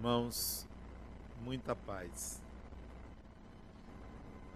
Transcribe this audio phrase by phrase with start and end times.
[0.00, 0.66] irmãos,
[1.44, 2.40] muita paz.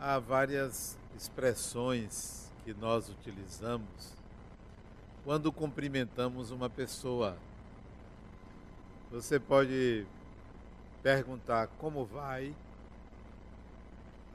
[0.01, 4.15] Há várias expressões que nós utilizamos
[5.23, 7.37] quando cumprimentamos uma pessoa.
[9.11, 10.07] Você pode
[11.03, 12.57] perguntar como vai,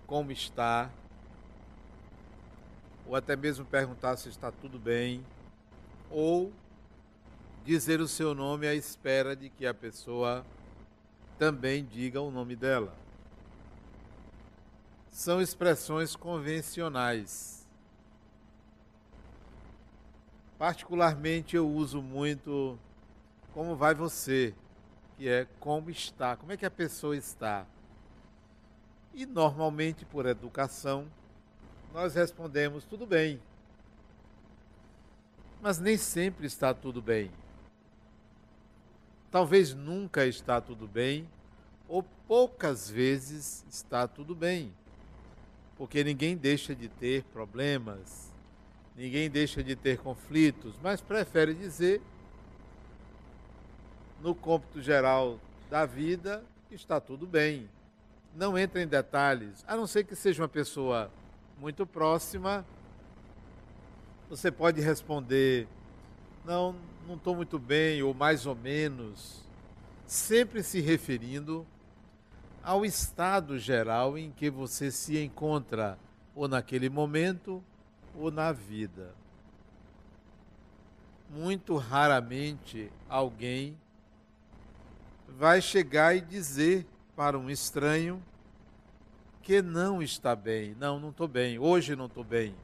[0.05, 0.91] como está,
[3.07, 5.25] ou até mesmo perguntar se está tudo bem,
[6.11, 6.53] ou
[7.65, 10.45] dizer o seu nome à espera de que a pessoa
[11.39, 12.93] também diga o nome dela.
[15.09, 17.65] São expressões convencionais.
[20.57, 22.77] Particularmente eu uso muito
[23.53, 24.53] como vai você,
[25.17, 27.65] que é como está, como é que a pessoa está.
[29.13, 31.07] E normalmente por educação
[31.93, 33.41] nós respondemos tudo bem.
[35.61, 37.31] Mas nem sempre está tudo bem
[39.31, 41.27] talvez nunca está tudo bem,
[41.87, 44.73] ou poucas vezes está tudo bem.
[45.77, 48.31] Porque ninguém deixa de ter problemas,
[48.95, 52.01] ninguém deixa de ter conflitos, mas prefere dizer,
[54.21, 57.69] no cômputo geral da vida, está tudo bem.
[58.35, 61.11] Não entra em detalhes, a não ser que seja uma pessoa
[61.57, 62.65] muito próxima.
[64.29, 65.67] Você pode responder
[66.45, 66.75] não,
[67.07, 69.43] não estou muito bem, ou mais ou menos,
[70.05, 71.65] sempre se referindo
[72.63, 75.97] ao estado geral em que você se encontra,
[76.35, 77.63] ou naquele momento,
[78.15, 79.13] ou na vida.
[81.29, 83.77] Muito raramente alguém
[85.27, 88.21] vai chegar e dizer para um estranho
[89.41, 90.75] que não está bem.
[90.79, 91.59] Não, não estou bem.
[91.59, 92.55] Hoje não estou bem.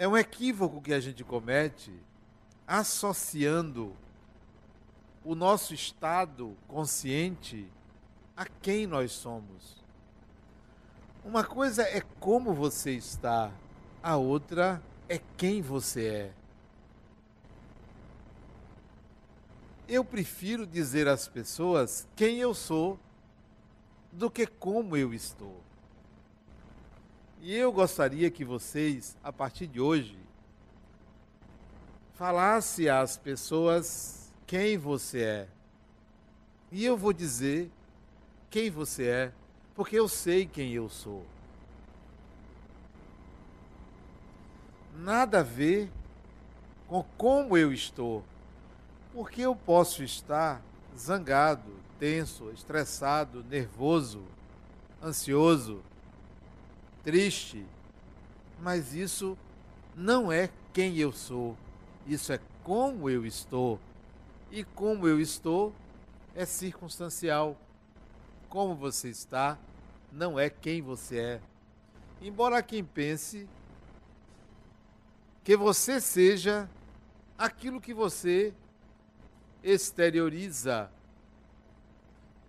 [0.00, 1.92] É um equívoco que a gente comete
[2.66, 3.94] associando
[5.22, 7.70] o nosso estado consciente
[8.34, 9.84] a quem nós somos.
[11.22, 13.52] Uma coisa é como você está,
[14.02, 16.32] a outra é quem você é.
[19.86, 22.98] Eu prefiro dizer às pessoas quem eu sou
[24.10, 25.60] do que como eu estou.
[27.42, 30.18] E eu gostaria que vocês, a partir de hoje,
[32.12, 35.48] falasse às pessoas quem você é.
[36.70, 37.70] E eu vou dizer
[38.50, 39.32] quem você é,
[39.74, 41.24] porque eu sei quem eu sou.
[44.98, 45.90] Nada a ver
[46.86, 48.22] com como eu estou.
[49.14, 50.60] Porque eu posso estar
[50.94, 54.22] zangado, tenso, estressado, nervoso,
[55.02, 55.82] ansioso,
[57.10, 57.66] triste,
[58.60, 59.36] mas isso
[59.96, 61.56] não é quem eu sou,
[62.06, 63.80] isso é como eu estou.
[64.48, 65.74] E como eu estou
[66.36, 67.56] é circunstancial.
[68.48, 69.58] Como você está
[70.12, 71.40] não é quem você é.
[72.22, 73.48] Embora quem pense
[75.42, 76.70] que você seja
[77.36, 78.54] aquilo que você
[79.64, 80.88] exterioriza.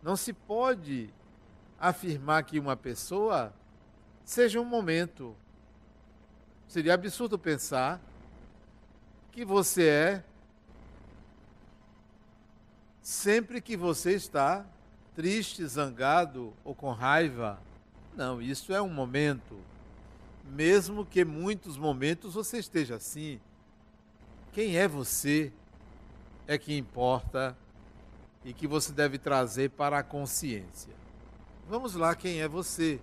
[0.03, 1.11] Não se pode
[1.79, 3.51] afirmar que uma pessoa
[4.23, 5.35] seja um momento.
[6.67, 7.99] Seria absurdo pensar
[9.31, 10.23] que você é
[13.01, 14.65] sempre que você está
[15.15, 17.59] triste, zangado ou com raiva.
[18.15, 19.59] Não, isso é um momento.
[20.45, 23.39] Mesmo que muitos momentos você esteja assim,
[24.51, 25.51] quem é você
[26.47, 27.55] é que importa
[28.43, 30.93] e que você deve trazer para a consciência.
[31.69, 32.99] Vamos lá, quem é você?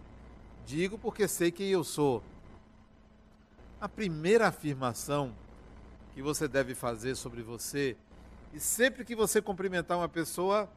[0.69, 2.23] Digo porque sei quem eu sou.
[3.81, 5.33] A primeira afirmação
[6.13, 7.97] que você deve fazer sobre você,
[8.53, 10.69] e sempre que você cumprimentar uma pessoa,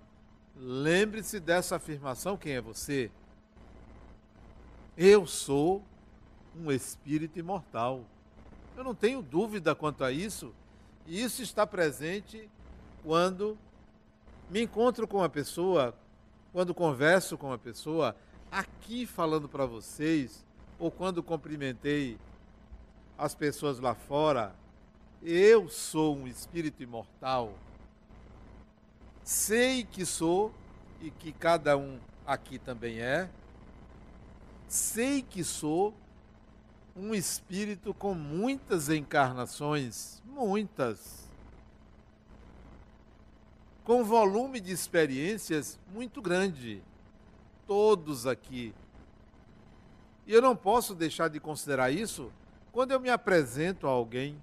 [0.56, 3.11] lembre-se dessa afirmação: quem é você?
[4.97, 5.84] Eu sou
[6.55, 8.05] um espírito imortal.
[8.78, 10.53] Eu não tenho dúvida quanto a isso,
[11.05, 12.49] e isso está presente
[13.03, 13.58] quando
[14.49, 15.94] me encontro com uma pessoa,
[16.53, 18.16] quando converso com uma pessoa,
[18.51, 20.45] aqui falando para vocês,
[20.77, 22.19] ou quando cumprimentei
[23.17, 24.53] as pessoas lá fora,
[25.23, 27.53] eu sou um espírito imortal.
[29.23, 30.53] Sei que sou
[30.99, 33.29] e que cada um aqui também é.
[34.67, 35.93] Sei que sou
[36.95, 41.29] um espírito com muitas encarnações, muitas.
[43.83, 46.83] Com volume de experiências muito grande
[47.67, 48.73] todos aqui.
[50.28, 52.31] E eu não posso deixar de considerar isso
[52.72, 54.37] quando eu me apresento a alguém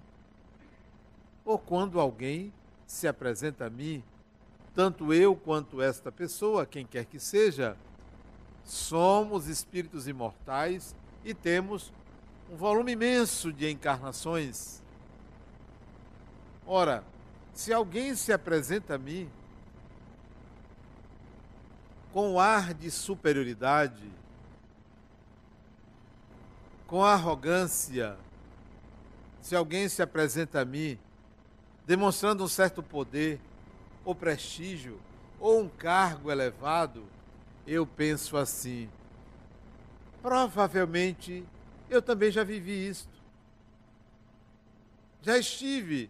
[1.43, 2.53] ou quando alguém
[2.85, 4.03] se apresenta a mim,
[4.75, 7.75] tanto eu quanto esta pessoa, quem quer que seja,
[8.63, 10.95] somos espíritos imortais
[11.25, 11.91] e temos
[12.51, 14.81] um volume imenso de encarnações.
[16.65, 17.03] Ora,
[17.53, 19.29] se alguém se apresenta a mim
[22.11, 24.09] com ar de superioridade,
[26.87, 28.17] com arrogância,
[29.41, 30.97] se alguém se apresenta a mim
[31.85, 33.39] demonstrando um certo poder,
[34.05, 34.99] ou prestígio,
[35.39, 37.03] ou um cargo elevado,
[37.65, 38.89] eu penso assim:
[40.21, 41.45] provavelmente
[41.89, 43.19] eu também já vivi isto.
[45.21, 46.09] Já estive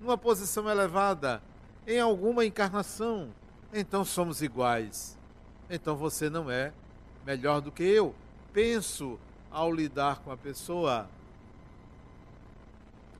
[0.00, 1.42] numa posição elevada
[1.86, 3.32] em alguma encarnação.
[3.72, 5.16] Então somos iguais.
[5.68, 6.72] Então você não é
[7.24, 8.14] melhor do que eu.
[8.52, 9.18] Penso
[9.50, 11.08] ao lidar com a pessoa.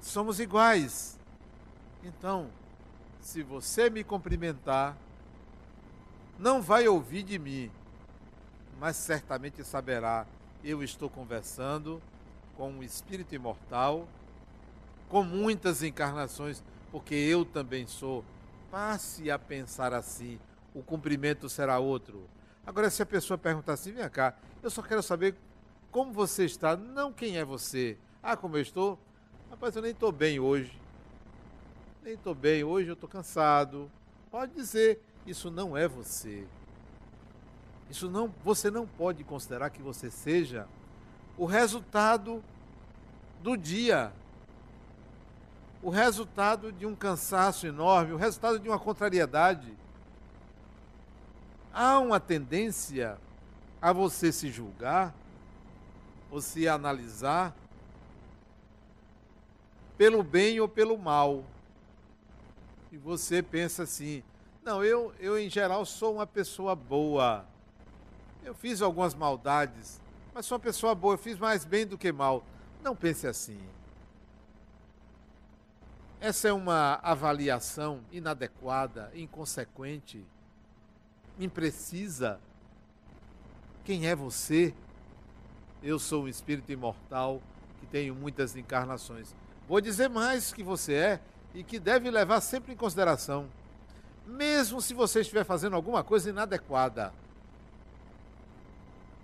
[0.01, 1.19] Somos iguais.
[2.03, 2.49] Então,
[3.21, 4.97] se você me cumprimentar,
[6.39, 7.71] não vai ouvir de mim,
[8.79, 10.27] mas certamente saberá.
[10.65, 12.01] Eu estou conversando
[12.57, 14.09] com um espírito imortal,
[15.09, 18.25] com muitas encarnações, porque eu também sou.
[18.71, 20.39] Passe a pensar assim,
[20.75, 22.29] o cumprimento será outro.
[22.67, 25.35] Agora, se a pessoa perguntar assim, vem cá, eu só quero saber
[25.91, 27.97] como você está, não quem é você.
[28.23, 28.99] Ah, como eu estou?
[29.51, 30.79] Rapaz, eu nem estou bem hoje.
[32.03, 33.91] Nem estou bem hoje, eu estou cansado.
[34.31, 36.47] Pode dizer, isso não é você.
[37.91, 40.69] Isso não, você não pode considerar que você seja
[41.39, 42.45] o resultado
[43.43, 44.13] do dia,
[45.83, 49.73] o resultado de um cansaço enorme, o resultado de uma contrariedade.
[51.73, 53.19] Há uma tendência
[53.81, 55.15] a você se julgar
[56.31, 57.55] ou se analisar
[59.97, 61.45] pelo bem ou pelo mal.
[62.91, 64.23] E você pensa assim:
[64.65, 67.45] não, eu, eu em geral sou uma pessoa boa.
[68.45, 70.01] Eu fiz algumas maldades,
[70.35, 72.43] mas sou uma pessoa boa, eu fiz mais bem do que mal.
[72.83, 73.59] Não pense assim.
[76.21, 80.25] Essa é uma avaliação inadequada, inconsequente,
[81.39, 82.41] imprecisa.
[83.85, 84.75] Quem é você?
[85.81, 87.41] Eu sou um espírito imortal
[87.79, 89.33] que tenho muitas encarnações.
[89.69, 91.21] Vou dizer mais que você é
[91.55, 93.47] e que deve levar sempre em consideração,
[94.27, 97.13] mesmo se você estiver fazendo alguma coisa inadequada,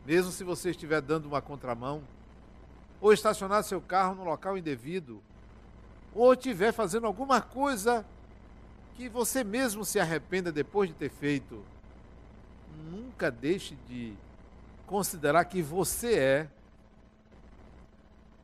[0.07, 2.05] mesmo se você estiver dando uma contramão,
[3.01, 5.21] ou estacionar seu carro no local indevido,
[6.15, 8.05] ou estiver fazendo alguma coisa
[8.97, 11.63] que você mesmo se arrependa depois de ter feito,
[12.91, 14.15] nunca deixe de
[14.87, 16.49] considerar que você é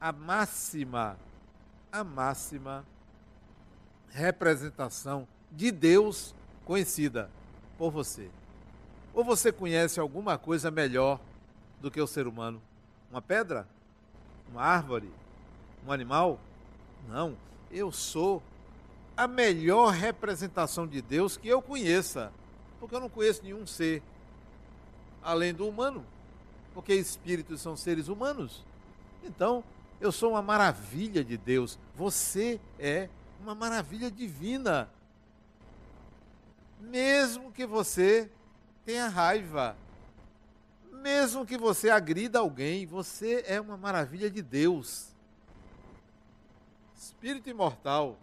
[0.01, 1.17] a máxima,
[1.93, 2.85] a máxima
[4.11, 6.35] representação de Deus
[6.65, 7.31] conhecida
[7.79, 8.29] por você.
[9.15, 11.21] Ou você conhece alguma coisa melhor
[11.81, 12.61] do que o ser humano?
[13.11, 13.67] Uma pedra?
[14.51, 15.11] Uma árvore?
[15.87, 16.39] Um animal?
[17.09, 17.37] Não,
[17.71, 18.43] eu sou
[19.17, 22.33] a melhor representação de Deus que eu conheça,
[22.79, 24.03] porque eu não conheço nenhum ser
[25.23, 26.05] além do humano,
[26.73, 28.65] porque espíritos são seres humanos.
[29.23, 29.63] Então,
[30.01, 31.79] eu sou uma maravilha de Deus.
[31.95, 33.09] Você é
[33.41, 34.89] uma maravilha divina.
[36.81, 38.31] Mesmo que você
[38.87, 39.77] tenha raiva,
[40.91, 45.10] mesmo que você agrida alguém, você é uma maravilha de Deus.
[47.01, 48.19] Espírito imortal,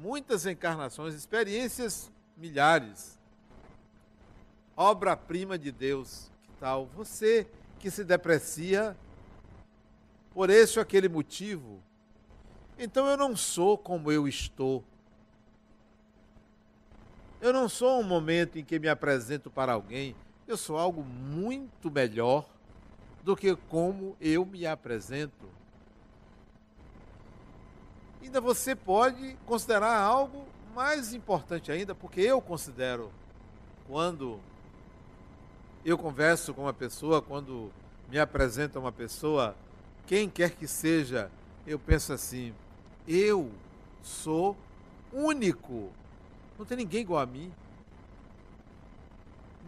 [0.00, 3.18] muitas encarnações, experiências milhares.
[4.74, 6.30] Obra-prima de Deus.
[6.42, 7.46] Que tal você
[7.78, 8.96] que se deprecia
[10.32, 11.82] por esse ou aquele motivo?
[12.78, 14.82] Então eu não sou como eu estou.
[17.42, 20.16] Eu não sou um momento em que me apresento para alguém,
[20.48, 22.48] eu sou algo muito melhor
[23.22, 25.46] do que como eu me apresento.
[28.22, 33.10] Ainda você pode considerar algo mais importante ainda, porque eu considero
[33.86, 34.38] quando
[35.84, 37.70] eu converso com uma pessoa, quando
[38.08, 39.56] me apresenta uma pessoa,
[40.06, 41.30] quem quer que seja,
[41.66, 42.54] eu penso assim:
[43.06, 43.50] eu
[44.02, 44.56] sou
[45.12, 45.90] único.
[46.58, 47.52] Não tem ninguém igual a mim.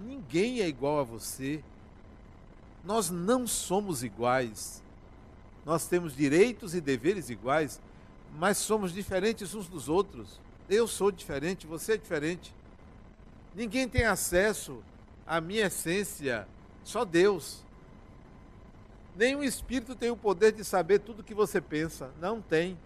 [0.01, 1.63] Ninguém é igual a você.
[2.85, 4.83] Nós não somos iguais.
[5.65, 7.81] Nós temos direitos e deveres iguais,
[8.35, 10.41] mas somos diferentes uns dos outros.
[10.69, 12.55] Eu sou diferente, você é diferente.
[13.55, 14.83] Ninguém tem acesso
[15.27, 16.49] à minha essência,
[16.83, 17.63] só Deus.
[19.15, 22.11] Nenhum espírito tem o poder de saber tudo o que você pensa.
[22.21, 22.77] Não tem.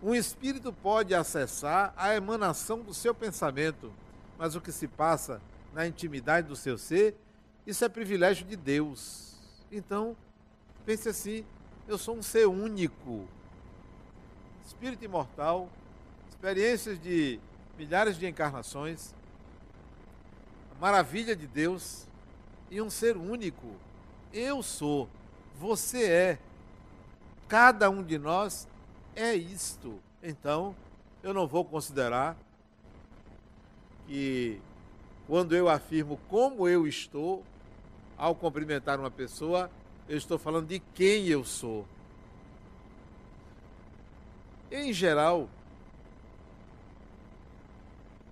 [0.00, 3.92] Um espírito pode acessar a emanação do seu pensamento,
[4.38, 5.40] mas o que se passa
[5.72, 7.16] na intimidade do seu ser,
[7.66, 9.34] isso é privilégio de Deus.
[9.70, 10.16] Então,
[10.84, 11.44] pense assim:
[11.86, 13.26] eu sou um ser único,
[14.66, 15.68] espírito imortal,
[16.30, 17.40] experiências de
[17.76, 19.14] milhares de encarnações,
[20.70, 22.06] a maravilha de Deus
[22.70, 23.74] e um ser único.
[24.32, 25.08] Eu sou,
[25.58, 26.38] você é,
[27.48, 28.66] cada um de nós
[29.14, 30.00] é isto.
[30.22, 30.74] Então,
[31.22, 32.36] eu não vou considerar
[34.06, 34.60] que
[35.26, 37.44] quando eu afirmo como eu estou,
[38.16, 39.70] ao cumprimentar uma pessoa,
[40.08, 41.86] eu estou falando de quem eu sou.
[44.70, 45.48] Em geral,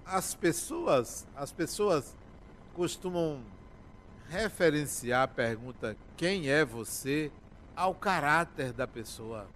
[0.05, 2.17] as pessoas, as pessoas
[2.75, 3.41] costumam
[4.29, 7.31] referenciar a pergunta quem é você
[7.77, 9.47] ao caráter da pessoa.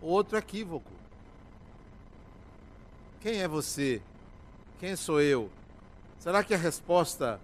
[0.00, 0.90] Outro equívoco.
[3.20, 4.02] Quem é você?
[4.78, 5.50] Quem sou eu?
[6.18, 7.40] Será que a resposta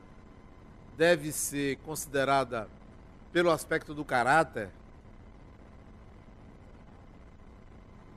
[0.96, 2.68] deve ser considerada
[3.32, 4.70] pelo aspecto do caráter?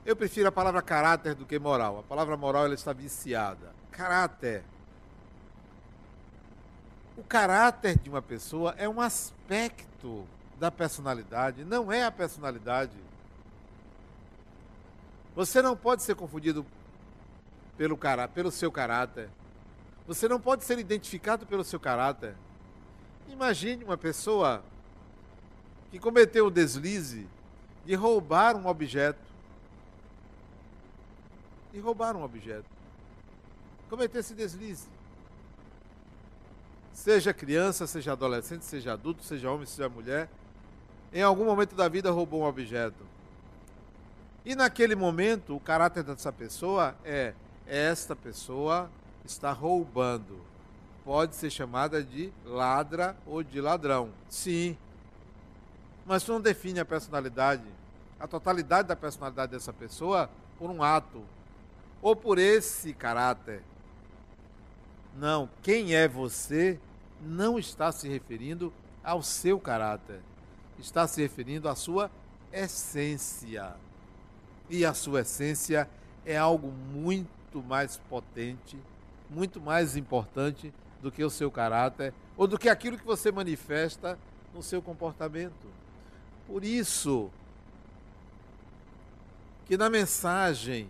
[0.04, 2.00] Eu prefiro a palavra caráter do que moral.
[2.00, 3.72] A palavra moral ela está viciada.
[3.90, 4.62] Caráter.
[7.16, 10.26] O caráter de uma pessoa é um aspecto
[10.58, 12.96] da personalidade, não é a personalidade.
[15.34, 16.66] Você não pode ser confundido
[17.76, 19.28] pelo, cara, pelo seu caráter.
[20.06, 22.34] Você não pode ser identificado pelo seu caráter.
[23.28, 24.62] Imagine uma pessoa
[25.94, 27.24] que cometeu o deslize
[27.86, 29.20] de roubar um objeto.
[31.72, 32.66] De roubar um objeto.
[33.88, 34.88] Cometer esse deslize.
[36.92, 40.28] Seja criança, seja adolescente, seja adulto, seja homem, seja mulher,
[41.12, 43.06] em algum momento da vida roubou um objeto.
[44.44, 47.34] E naquele momento, o caráter dessa pessoa é:
[47.68, 48.90] esta pessoa
[49.24, 50.40] está roubando.
[51.04, 54.10] Pode ser chamada de ladra ou de ladrão.
[54.28, 54.76] Sim.
[56.06, 57.64] Mas isso não define a personalidade,
[58.20, 61.22] a totalidade da personalidade dessa pessoa por um ato
[62.02, 63.62] ou por esse caráter.
[65.16, 66.78] Não, quem é você
[67.20, 70.20] não está se referindo ao seu caráter,
[70.78, 72.10] está se referindo à sua
[72.52, 73.74] essência
[74.68, 75.88] e a sua essência
[76.24, 78.78] é algo muito mais potente,
[79.28, 84.18] muito mais importante do que o seu caráter ou do que aquilo que você manifesta
[84.54, 85.83] no seu comportamento.
[86.46, 87.30] Por isso
[89.66, 90.88] que na mensagem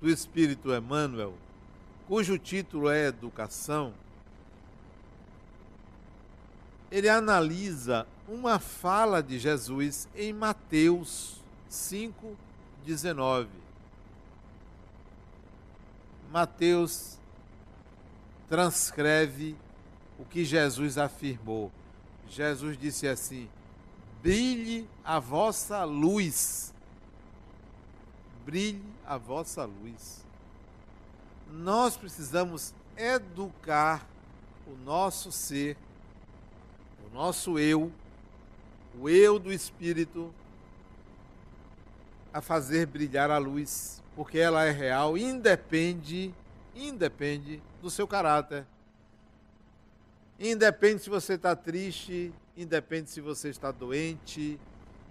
[0.00, 1.34] do Espírito Emmanuel,
[2.06, 3.94] cujo título é Educação,
[6.90, 12.36] ele analisa uma fala de Jesus em Mateus 5,
[12.84, 13.48] 19.
[16.30, 17.18] Mateus
[18.48, 19.56] transcreve
[20.18, 21.72] o que Jesus afirmou.
[22.28, 23.48] Jesus disse assim:
[24.22, 26.72] brilhe a vossa luz.
[28.44, 30.24] Brilhe a vossa luz.
[31.50, 34.06] Nós precisamos educar
[34.66, 35.76] o nosso ser,
[37.06, 37.92] o nosso eu,
[38.98, 40.32] o eu do espírito,
[42.32, 46.32] a fazer brilhar a luz, porque ela é real, independe,
[46.74, 48.66] independe do seu caráter.
[50.38, 54.58] Independe se você está triste, independe se você está doente,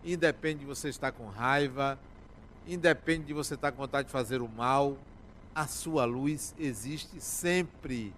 [0.04, 1.98] independe de você estar com raiva,
[2.68, 4.98] independe de você estar com vontade de fazer o mal,
[5.54, 8.14] a sua luz existe sempre.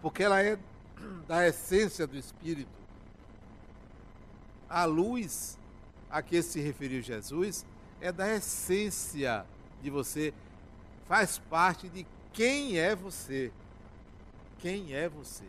[0.00, 0.58] Porque ela é
[1.26, 2.70] da essência do Espírito.
[4.68, 5.58] A luz
[6.10, 7.64] a que se referiu Jesus
[8.00, 9.46] é da essência
[9.82, 10.34] de você,
[11.08, 13.50] faz parte de quem é você.
[14.58, 15.44] Quem é você?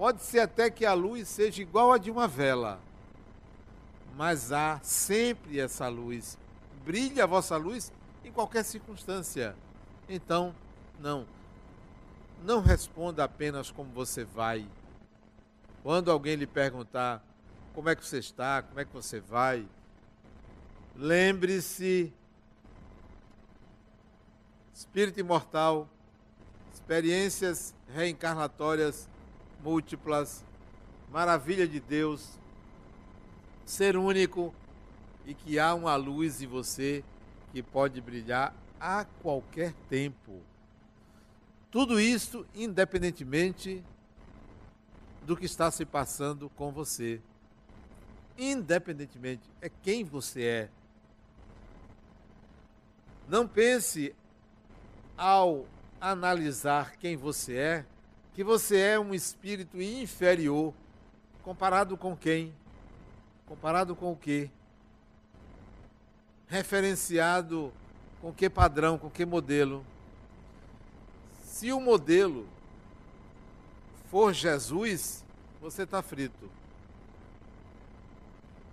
[0.00, 2.80] Pode ser até que a luz seja igual a de uma vela,
[4.16, 6.38] mas há sempre essa luz.
[6.86, 7.92] Brilha a vossa luz
[8.24, 9.54] em qualquer circunstância.
[10.08, 10.54] Então,
[10.98, 11.26] não.
[12.42, 14.66] Não responda apenas como você vai.
[15.82, 17.22] Quando alguém lhe perguntar
[17.74, 19.68] como é que você está, como é que você vai,
[20.96, 22.10] Lembre-se,
[24.72, 25.86] espírito imortal,
[26.72, 29.09] experiências reencarnatórias
[29.62, 30.44] múltiplas,
[31.10, 32.38] maravilha de Deus,
[33.64, 34.54] ser único
[35.26, 37.04] e que há uma luz em você
[37.52, 40.40] que pode brilhar a qualquer tempo.
[41.70, 43.84] Tudo isso independentemente
[45.24, 47.20] do que está se passando com você.
[48.38, 50.70] Independentemente, é quem você é
[53.30, 54.12] Não pense
[55.16, 55.64] ao
[56.00, 57.86] analisar quem você é,
[58.34, 60.72] que você é um espírito inferior
[61.42, 62.54] comparado com quem?
[63.46, 64.50] Comparado com o quê?
[66.46, 67.72] Referenciado
[68.20, 69.84] com que padrão, com que modelo?
[71.42, 72.46] Se o modelo
[74.10, 75.24] for Jesus,
[75.60, 76.50] você está frito.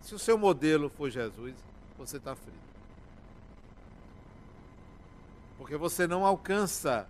[0.02, 1.54] Se o seu modelo for Jesus,
[1.98, 2.58] você está frito.
[5.58, 7.08] Porque você não alcança.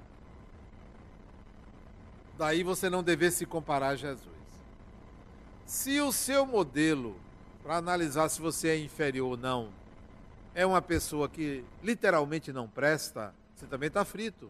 [2.38, 4.38] Daí você não dever se comparar a Jesus.
[5.66, 7.20] Se o seu modelo,
[7.64, 9.70] para analisar se você é inferior ou não,
[10.54, 14.50] é uma pessoa que literalmente não presta, você também está frito.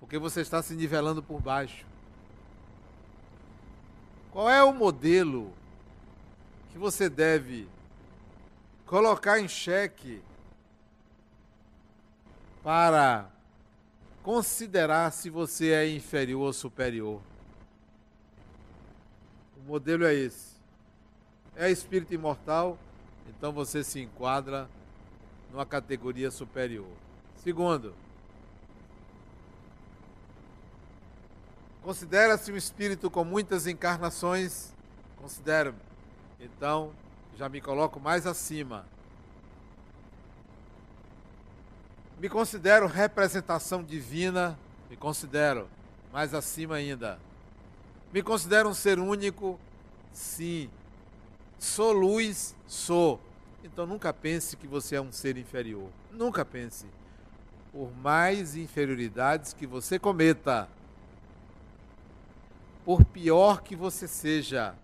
[0.00, 1.86] Porque você está se nivelando por baixo.
[4.32, 5.52] Qual é o modelo
[6.72, 7.68] que você deve
[8.86, 10.22] colocar em xeque
[12.62, 13.30] para
[14.26, 17.20] considerar se você é inferior ou superior.
[19.56, 20.56] O modelo é esse.
[21.54, 22.76] É espírito imortal,
[23.28, 24.68] então você se enquadra
[25.52, 26.88] numa categoria superior.
[27.36, 27.94] Segundo,
[31.80, 34.74] considera-se um espírito com muitas encarnações?
[35.18, 35.78] Considero-me.
[36.40, 36.92] Então,
[37.38, 38.86] já me coloco mais acima.
[42.18, 44.58] Me considero representação divina,
[44.88, 45.68] me considero
[46.12, 47.18] mais acima ainda.
[48.12, 49.60] Me considero um ser único,
[50.12, 50.70] sim.
[51.58, 53.20] Sou luz, sou.
[53.62, 55.90] Então nunca pense que você é um ser inferior.
[56.10, 56.86] Nunca pense.
[57.70, 60.68] Por mais inferioridades que você cometa,
[62.84, 64.74] por pior que você seja,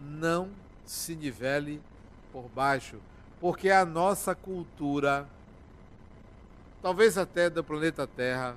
[0.00, 0.50] não
[0.84, 1.82] se nivele
[2.32, 2.98] por baixo,
[3.40, 5.26] porque a nossa cultura,
[6.82, 8.56] talvez até do planeta Terra,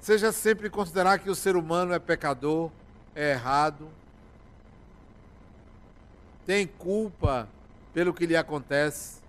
[0.00, 2.70] seja sempre considerar que o ser humano é pecador,
[3.14, 3.88] é errado,
[6.44, 7.48] tem culpa
[7.94, 9.20] pelo que lhe acontece.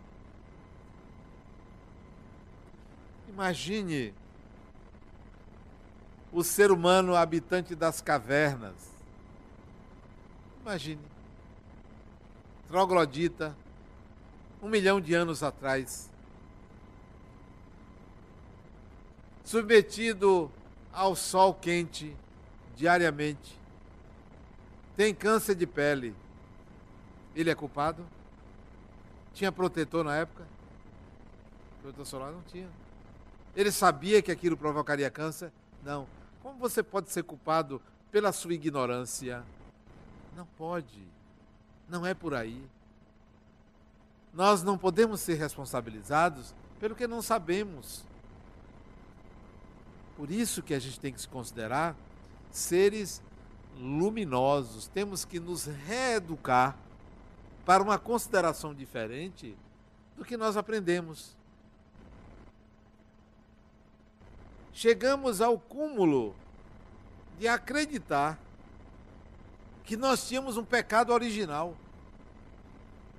[3.29, 4.13] Imagine
[6.31, 8.73] o ser humano habitante das cavernas.
[10.61, 11.13] Imagine
[12.67, 13.55] troglodita,
[14.59, 16.09] um milhão de anos atrás.
[19.43, 20.51] Submetido
[20.91, 22.15] ao sol quente
[22.75, 23.57] diariamente,
[24.95, 26.15] tem câncer de pele.
[27.35, 28.05] Ele é culpado?
[29.33, 30.45] Tinha protetor na época?
[31.81, 32.69] Protetor solar não tinha.
[33.55, 35.51] Ele sabia que aquilo provocaria câncer?
[35.83, 36.07] Não.
[36.41, 39.43] Como você pode ser culpado pela sua ignorância?
[40.35, 41.01] Não pode.
[41.89, 42.63] Não é por aí.
[44.33, 48.03] Nós não podemos ser responsabilizados pelo que não sabemos.
[50.15, 51.95] Por isso que a gente tem que se considerar
[52.51, 53.21] seres
[53.77, 54.87] luminosos.
[54.87, 56.77] Temos que nos reeducar
[57.65, 59.55] para uma consideração diferente
[60.15, 61.35] do que nós aprendemos.
[64.71, 66.35] Chegamos ao cúmulo
[67.39, 68.39] de acreditar
[69.83, 71.75] que nós tínhamos um pecado original.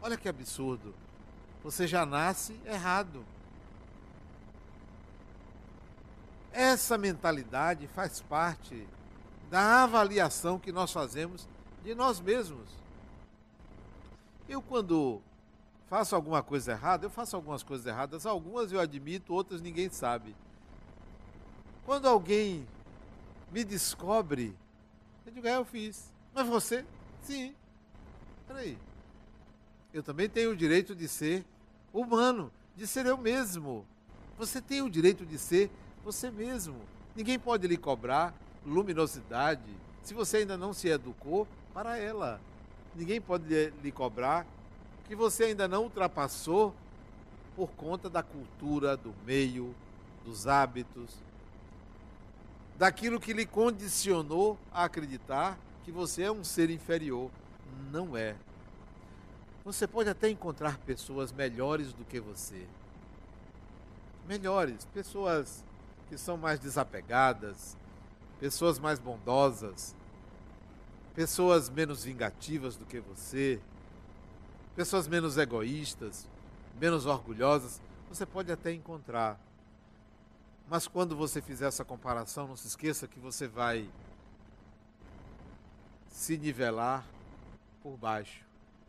[0.01, 0.95] Olha que absurdo.
[1.63, 3.25] Você já nasce errado.
[6.55, 8.87] Essa mentalidade faz parte
[9.51, 11.49] da avaliação que nós fazemos
[11.83, 12.69] de nós mesmos.
[14.49, 15.21] Eu, quando
[15.89, 20.37] faço alguma coisa errada, eu faço algumas coisas erradas, algumas eu admito, outras ninguém sabe.
[21.85, 22.65] Quando alguém
[23.51, 24.57] me descobre,
[25.27, 26.13] eu digo, é, eu fiz.
[26.33, 26.87] Mas você?
[27.21, 27.53] Sim.
[28.47, 28.79] Peraí.
[29.93, 31.45] Eu também tenho o direito de ser
[31.93, 33.85] humano, de ser eu mesmo.
[34.39, 35.69] Você tem o direito de ser
[36.05, 36.77] você mesmo.
[37.17, 39.63] Ninguém pode lhe cobrar luminosidade
[40.03, 42.41] se você ainda não se educou para ela.
[42.95, 44.47] Ninguém pode lhe cobrar
[45.09, 46.75] que você ainda não ultrapassou
[47.57, 49.75] por conta da cultura, do meio,
[50.25, 51.11] dos hábitos,
[52.77, 57.31] daquilo que lhe condicionou a acreditar que você é um ser inferior.
[57.91, 58.35] Não é.
[59.65, 62.67] Você pode até encontrar pessoas melhores do que você.
[64.27, 65.65] Melhores, pessoas
[66.09, 67.77] que são mais desapegadas,
[68.39, 69.95] pessoas mais bondosas,
[71.15, 73.61] pessoas menos vingativas do que você,
[74.75, 76.29] pessoas menos egoístas,
[76.81, 79.39] menos orgulhosas, você pode até encontrar.
[80.69, 83.89] Mas quando você fizer essa comparação, não se esqueça que você vai
[86.09, 87.05] se nivelar
[87.83, 88.45] por baixo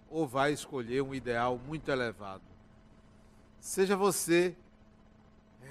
[0.09, 2.43] ou vai escolher um ideal muito elevado.
[3.59, 4.55] Seja você,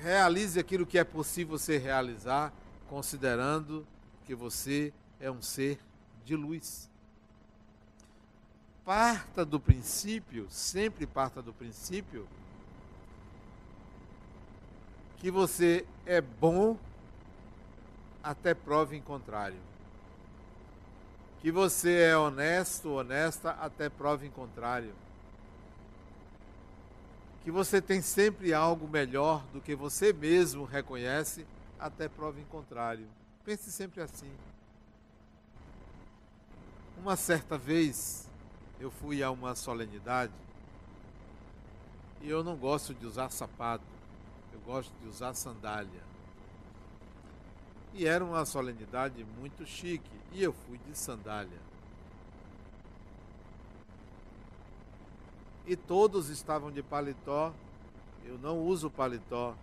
[0.05, 2.53] realize aquilo que é possível você realizar,
[2.91, 3.87] considerando
[4.27, 5.79] que você é um ser
[6.27, 6.91] de luz.
[8.85, 12.29] Parta do princípio, sempre parta do princípio,
[15.17, 16.77] que você é bom
[18.23, 19.59] até prova em contrário.
[21.41, 24.93] Que você é honesto, honesta até prova em contrário.
[27.45, 31.47] Que você tem sempre algo melhor do que você mesmo reconhece
[31.79, 33.07] até prova em contrário.
[33.45, 34.31] Pense sempre assim.
[36.99, 38.27] Uma certa vez
[38.81, 40.33] eu fui a uma solenidade
[42.23, 43.85] e eu não gosto de usar sapato,
[44.53, 46.03] eu gosto de usar sandália.
[47.93, 51.74] E era uma solenidade muito chique e eu fui de sandália.
[55.67, 57.53] E todos estavam de paletó.
[58.25, 59.55] Eu não uso paletó.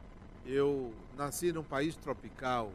[0.45, 2.71] Eu nasci num país tropical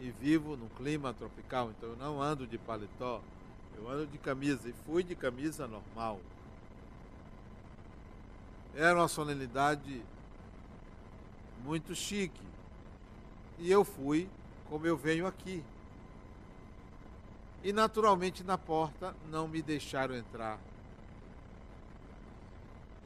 [0.00, 3.20] e vivo num clima tropical, então eu não ando de paletó.
[3.76, 6.20] Eu ando de camisa e fui de camisa normal.
[8.74, 10.02] Era uma solenidade
[11.64, 12.40] muito chique.
[13.58, 14.28] E eu fui
[14.68, 15.64] como eu venho aqui.
[17.62, 20.58] E naturalmente na porta não me deixaram entrar.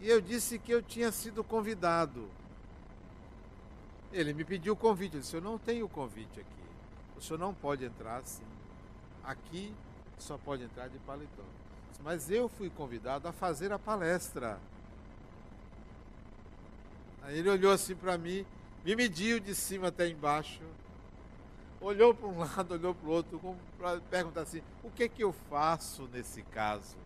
[0.02, 2.28] E eu disse que eu tinha sido convidado.
[4.12, 5.14] Ele me pediu o convite.
[5.14, 6.62] Eu disse: Eu não tenho convite aqui.
[7.16, 8.42] O senhor não pode entrar assim.
[9.22, 9.72] Aqui
[10.18, 11.44] só pode entrar de paletó.
[12.02, 14.58] Mas eu fui convidado a fazer a palestra.
[17.22, 18.44] Aí ele olhou assim para mim,
[18.84, 20.60] me mediu de cima até embaixo,
[21.80, 25.22] olhou para um lado, olhou para o outro, para perguntar assim: o que é que
[25.22, 26.96] eu faço nesse caso?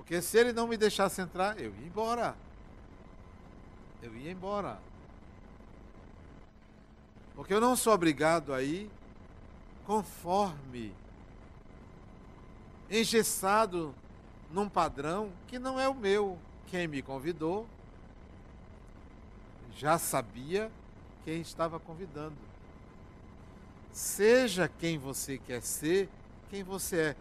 [0.00, 2.34] Porque se ele não me deixasse entrar, eu ia embora.
[4.02, 4.78] Eu ia embora.
[7.34, 8.90] Porque eu não sou obrigado a ir
[9.84, 10.94] conforme
[12.90, 13.94] engessado
[14.50, 16.38] num padrão que não é o meu.
[16.68, 17.68] Quem me convidou
[19.76, 20.72] já sabia
[21.26, 22.38] quem estava convidando.
[23.92, 26.08] Seja quem você quer ser,
[26.48, 27.16] quem você é.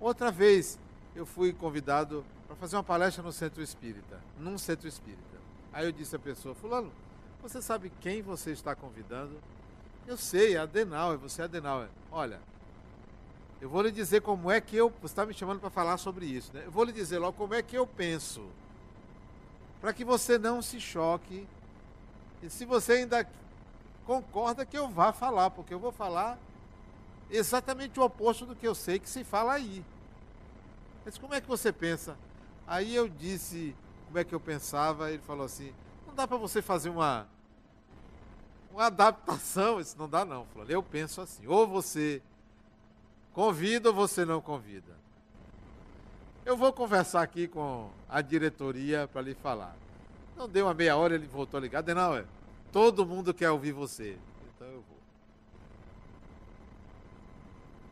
[0.00, 0.78] Outra vez
[1.14, 5.20] eu fui convidado para fazer uma palestra no centro espírita, num centro espírita.
[5.72, 6.90] Aí eu disse à pessoa, fulano,
[7.42, 9.36] você sabe quem você está convidando?
[10.06, 11.88] Eu sei, é Adenauer, você é Adenauer.
[12.10, 12.40] Olha,
[13.60, 14.92] eu vou lhe dizer como é que eu.
[15.00, 16.62] Você está me chamando para falar sobre isso, né?
[16.66, 18.44] Eu vou lhe dizer logo como é que eu penso.
[19.80, 21.46] Para que você não se choque.
[22.42, 23.26] E se você ainda
[24.04, 26.38] concorda que eu vá falar, porque eu vou falar
[27.30, 29.84] exatamente o oposto do que eu sei que se fala aí.
[31.04, 32.16] Mas como é que você pensa?
[32.66, 33.74] Aí eu disse
[34.06, 35.72] como é que eu pensava, ele falou assim:
[36.06, 37.26] não dá para você fazer uma,
[38.70, 40.46] uma adaptação, isso não dá não.
[40.46, 42.22] Falou, eu penso assim, ou você
[43.32, 44.92] Convida ou você não convida?
[46.44, 49.74] Eu vou conversar aqui com a diretoria para lhe falar.
[50.36, 51.82] Não deu uma meia hora, ele voltou a ligar.
[51.82, 52.24] Não, é.
[52.70, 54.18] Todo mundo quer ouvir você.
[54.54, 54.98] Então eu vou.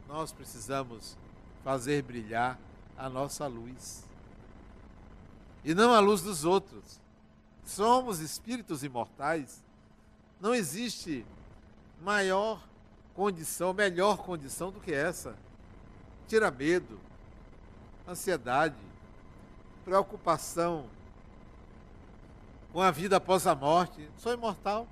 [0.09, 1.17] Nós precisamos
[1.65, 2.59] fazer brilhar
[2.97, 4.05] a nossa luz.
[5.65, 7.01] E não a luz dos outros.
[7.65, 9.63] Somos espíritos imortais.
[10.41, 11.25] Não existe
[12.03, 12.63] maior
[13.15, 15.37] condição, melhor condição do que essa.
[16.27, 16.99] Tira medo,
[18.09, 18.77] ansiedade,
[19.85, 20.87] preocupação
[22.73, 24.09] com a vida após a morte.
[24.17, 24.87] Sou imortal.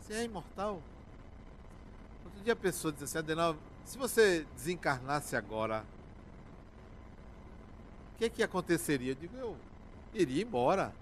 [0.00, 0.82] Você é imortal.
[2.24, 3.54] Outro dia a pessoa disse assim, Adenal,
[3.84, 5.84] se você desencarnasse agora,
[8.20, 9.12] que, que aconteceria?
[9.12, 9.56] Eu digo, eu
[10.12, 10.92] iria embora.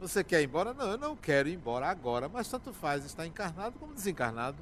[0.00, 0.72] Você quer ir embora?
[0.72, 4.56] Não, eu não quero ir embora agora, mas tanto faz estar encarnado como desencarnado.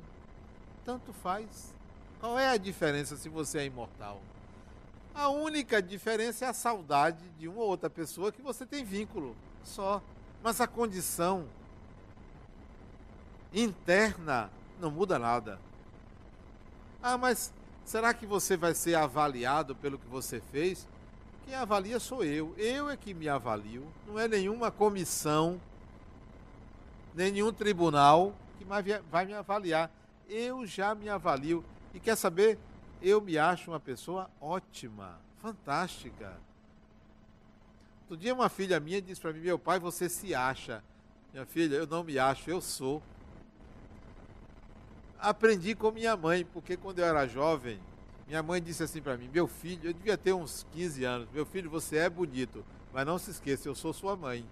[0.84, 1.72] Tanto faz.
[2.18, 4.20] Qual é a diferença se você é imortal?
[5.14, 9.36] A única diferença é a saudade de uma ou outra pessoa que você tem vínculo,
[9.62, 10.02] só.
[10.42, 11.46] Mas a condição
[13.52, 14.50] interna
[14.80, 15.60] não muda nada.
[17.00, 17.52] Ah, mas
[17.84, 20.88] será que você vai ser avaliado pelo que você fez?
[21.46, 22.54] Quem avalia sou eu.
[22.56, 23.86] Eu é que me avalio.
[24.06, 25.60] Não é nenhuma comissão,
[27.14, 28.64] nenhum tribunal que
[29.10, 29.90] vai me avaliar.
[30.28, 31.64] Eu já me avalio.
[31.92, 32.58] E quer saber?
[33.02, 36.36] Eu me acho uma pessoa ótima, fantástica.
[38.02, 40.82] Outro dia uma filha minha disse para mim, meu pai, você se acha.
[41.32, 43.02] Minha filha, eu não me acho, eu sou.
[45.18, 47.80] Aprendi com minha mãe, porque quando eu era jovem,
[48.26, 51.28] minha mãe disse assim para mim: Meu filho, eu devia ter uns 15 anos.
[51.32, 54.44] Meu filho, você é bonito, Mas não se esqueça, eu sou sua mãe.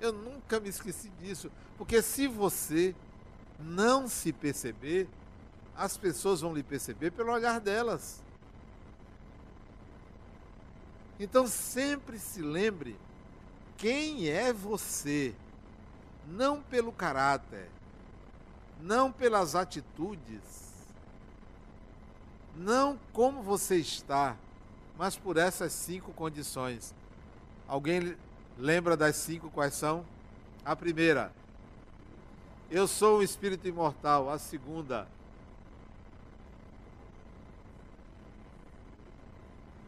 [0.00, 1.50] Eu nunca me esqueci disso.
[1.76, 2.94] Porque se você
[3.58, 5.08] não se perceber,
[5.76, 8.22] as pessoas vão lhe perceber pelo olhar delas.
[11.18, 12.96] Então sempre se lembre
[13.76, 15.34] quem é você,
[16.26, 17.68] não pelo caráter,
[18.80, 20.65] não pelas atitudes,
[22.56, 24.36] não como você está,
[24.96, 26.94] mas por essas cinco condições.
[27.68, 28.16] Alguém
[28.58, 30.04] lembra das cinco quais são?
[30.64, 31.32] A primeira,
[32.70, 34.30] eu sou um espírito imortal.
[34.30, 35.06] A segunda,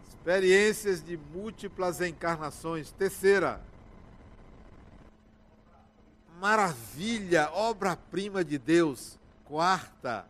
[0.08, 2.90] experiências de múltiplas encarnações.
[2.92, 3.60] Terceira,
[6.38, 9.18] maravilha, obra-prima de Deus.
[9.44, 10.26] Quarta,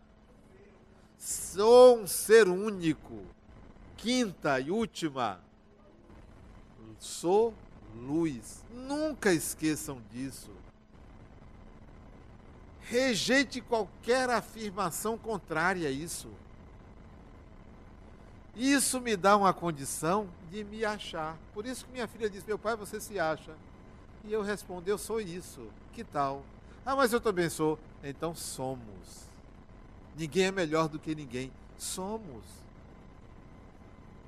[1.19, 3.23] sou um ser único.
[3.97, 5.41] Quinta e última,
[7.01, 7.53] sou
[7.97, 8.65] luz.
[8.73, 10.51] Nunca esqueçam disso.
[12.83, 16.29] Rejeite qualquer afirmação contrária a isso.
[18.57, 21.37] Isso me dá uma condição de me achar.
[21.53, 23.55] Por isso que minha filha disse: Meu pai, você se acha.
[24.25, 25.69] E eu respondo: Eu sou isso.
[25.93, 26.43] Que tal?
[26.85, 27.79] Ah, mas eu também sou.
[28.03, 29.28] Então somos.
[30.19, 31.53] Ninguém é melhor do que ninguém.
[31.79, 32.45] Somos.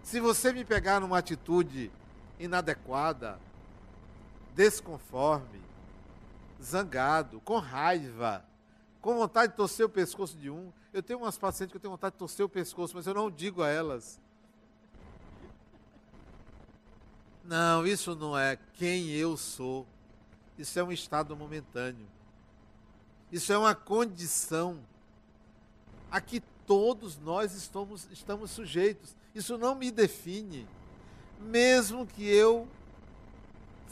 [0.05, 1.91] Se você me pegar numa atitude
[2.39, 3.41] inadequada,
[4.55, 5.61] desconforme,
[6.63, 8.45] zangado, com raiva,
[9.01, 10.73] com vontade de torcer o pescoço de um.
[10.93, 13.29] Eu tenho umas pacientes que eu tenho vontade de torcer o pescoço, mas eu não
[13.29, 14.21] digo a elas.
[17.43, 19.85] Não, isso não é quem eu sou.
[20.57, 22.07] Isso é um estado momentâneo.
[23.33, 24.79] Isso é uma condição
[26.11, 29.15] a que todos nós estamos, estamos sujeitos.
[29.35, 30.67] Isso não me define.
[31.41, 32.67] Mesmo que eu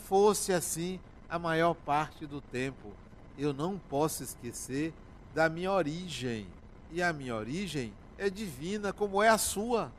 [0.07, 2.93] fosse assim a maior parte do tempo
[3.39, 4.93] eu não posso esquecer
[5.33, 6.49] da minha origem.
[6.91, 9.93] E a minha origem é divina, como é a sua.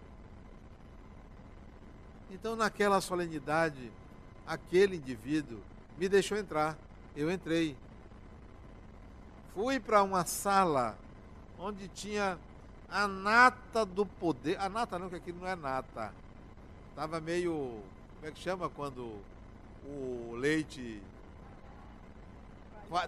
[2.29, 3.91] Então, naquela solenidade,
[4.45, 5.59] aquele indivíduo
[5.97, 6.77] me deixou entrar.
[7.15, 7.77] Eu entrei.
[9.53, 10.97] Fui para uma sala
[11.59, 12.37] onde tinha
[12.89, 14.59] a nata do poder.
[14.59, 16.13] A nata não, que aquilo não é nata.
[16.95, 17.81] Tava meio.
[18.15, 19.21] Como é que chama quando
[19.85, 21.01] o leite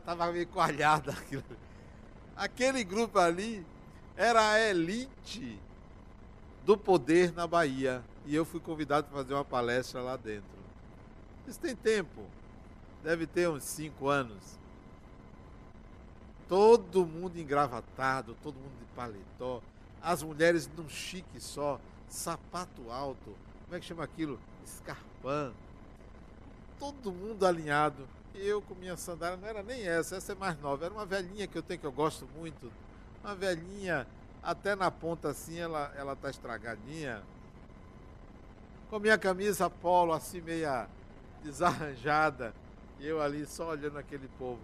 [0.05, 1.11] Tava meio coalhado.
[2.37, 3.65] Aquele grupo ali
[4.15, 5.59] era a elite
[6.63, 8.03] do poder na Bahia.
[8.25, 10.45] E eu fui convidado para fazer uma palestra lá dentro.
[11.47, 12.21] Isso tem tempo.
[13.03, 14.59] Deve ter uns cinco anos.
[16.51, 19.61] Todo mundo engravatado, todo mundo de paletó.
[20.01, 23.33] As mulheres num chique só, sapato alto.
[23.63, 24.37] Como é que chama aquilo?
[24.61, 25.53] Escarpão.
[26.77, 30.83] Todo mundo alinhado eu com minha sandália, não era nem essa, essa é mais nova,
[30.83, 32.69] era uma velhinha que eu tenho que eu gosto muito.
[33.23, 34.05] Uma velhinha,
[34.43, 37.23] até na ponta assim, ela, ela tá estragadinha.
[38.89, 40.89] Com minha camisa polo assim meia
[41.41, 42.53] desarranjada,
[42.99, 44.59] e eu ali só olhando aquele povo.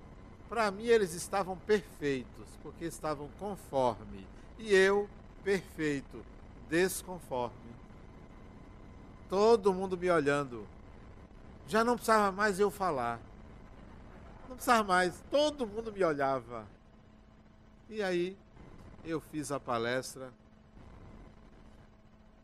[0.50, 4.26] Para mim eles estavam perfeitos, porque estavam conforme,
[4.58, 5.10] e eu
[5.44, 6.24] perfeito,
[6.70, 7.56] desconforme.
[9.30, 10.66] Todo mundo me olhando.
[11.68, 13.20] Já não precisava mais eu falar.
[14.48, 16.66] Não precisava mais, todo mundo me olhava.
[17.90, 18.38] E aí
[19.04, 20.34] eu fiz a palestra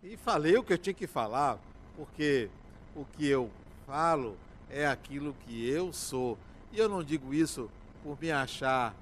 [0.01, 1.57] e falei o que eu tinha que falar,
[1.95, 2.49] porque
[2.93, 3.49] o que eu
[3.85, 4.37] falo
[4.69, 6.37] é aquilo que eu sou.
[6.73, 7.69] E eu não digo isso
[8.03, 8.93] por me achar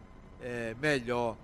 [0.41, 1.35] é, melhor,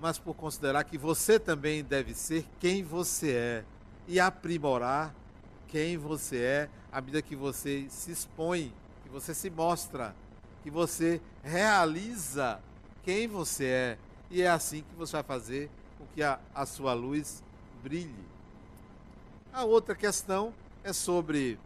[0.00, 3.64] mas por considerar que você também deve ser quem você é
[4.06, 5.14] e aprimorar
[5.68, 10.14] quem você é à medida que você se expõe, que você se mostra
[10.62, 12.60] que você realiza
[13.02, 13.98] quem você é.
[14.30, 17.42] E é assim que você vai fazer com que a, a sua luz
[17.82, 18.24] brilhe.
[19.52, 21.58] A outra questão é sobre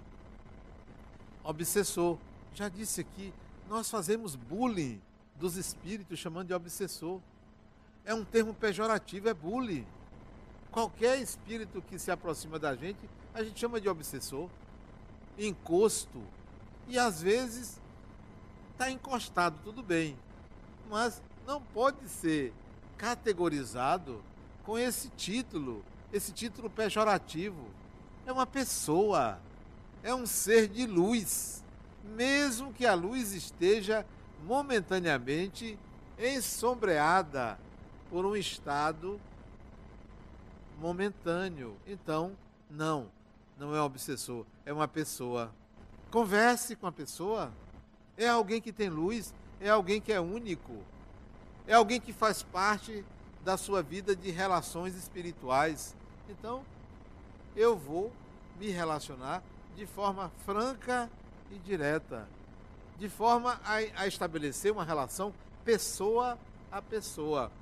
[1.42, 2.16] obsessor.
[2.54, 3.32] Já disse aqui,
[3.68, 5.00] nós fazemos bullying
[5.36, 7.20] dos espíritos chamando de obsessor.
[8.04, 9.86] É um termo pejorativo, é bullying.
[10.70, 14.48] Qualquer espírito que se aproxima da gente, a gente chama de obsessor,
[15.38, 16.20] encosto.
[16.88, 17.80] E às vezes
[18.72, 20.16] está encostado, tudo bem.
[20.90, 22.52] Mas não pode ser
[22.96, 24.22] categorizado
[24.64, 27.68] com esse título, esse título pejorativo.
[28.26, 29.38] É uma pessoa,
[30.02, 31.62] é um ser de luz,
[32.02, 34.04] mesmo que a luz esteja
[34.44, 35.78] momentaneamente
[36.18, 37.59] ensombreada
[38.11, 39.20] por um estado
[40.78, 41.76] momentâneo.
[41.87, 42.33] Então,
[42.70, 43.11] não,
[43.59, 45.52] não é um obsessor, é uma pessoa.
[46.11, 47.52] Converse com a pessoa.
[48.16, 50.76] É alguém que tem luz, é alguém que é único,
[51.66, 53.04] é alguém que faz parte
[53.44, 55.96] da sua vida de relações espirituais.
[56.28, 56.62] Então,
[57.57, 58.12] eu vou
[58.59, 59.42] me relacionar
[59.74, 61.11] de forma franca
[61.50, 62.28] e direta,
[62.98, 65.33] de forma a, a estabelecer uma relação
[65.64, 66.38] pessoa
[66.70, 67.52] a pessoa.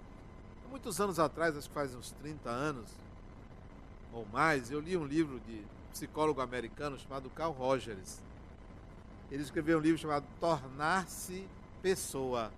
[0.71, 2.88] Muitos anos atrás, acho que faz uns 30 anos
[4.12, 8.21] ou mais, eu li um livro de psicólogo americano chamado Carl Rogers.
[9.31, 11.47] Ele escreveu um livro chamado Tornar-se
[11.81, 12.53] Pessoa.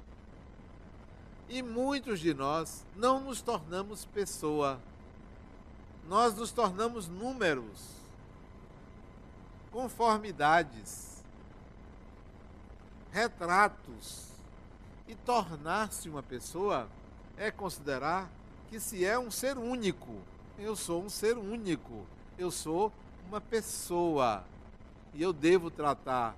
[1.48, 4.80] E muitos de nós não nos tornamos pessoa.
[6.08, 7.88] Nós nos tornamos números,
[9.70, 11.13] conformidades,
[13.14, 14.26] retratos.
[15.06, 16.88] E tornar-se uma pessoa
[17.36, 18.28] é considerar
[18.68, 20.16] que se é um ser único.
[20.58, 22.04] Eu sou um ser único.
[22.36, 22.92] Eu sou
[23.28, 24.44] uma pessoa.
[25.14, 26.34] E eu devo tratar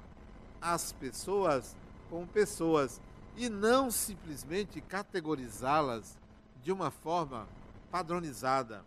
[0.60, 1.74] as pessoas
[2.10, 3.00] como pessoas
[3.36, 6.18] e não simplesmente categorizá-las
[6.62, 7.46] de uma forma
[7.90, 8.84] padronizada.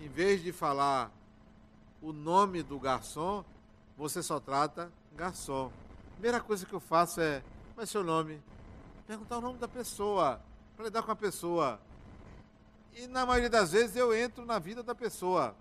[0.00, 1.10] Em vez de falar
[2.00, 3.44] o nome do garçom,
[3.98, 5.70] você só trata garçom.
[6.18, 8.42] Primeira coisa que eu faço é, qual é seu nome?
[9.06, 10.40] Perguntar o nome da pessoa,
[10.74, 11.78] para lidar com a pessoa.
[12.92, 15.54] E na maioria das vezes eu entro na vida da pessoa.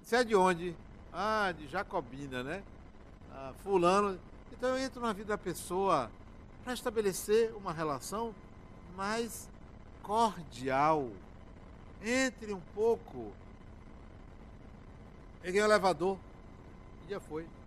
[0.00, 0.76] Você é de onde?
[1.12, 2.62] Ah, de Jacobina, né?
[3.32, 4.20] Ah, fulano.
[4.52, 6.08] Então eu entro na vida da pessoa
[6.62, 8.32] para estabelecer uma relação
[8.94, 9.50] mais
[10.00, 11.10] cordial.
[12.04, 13.32] Entre um pouco.
[15.42, 16.16] Peguei o elevador.
[17.04, 17.57] E já foi.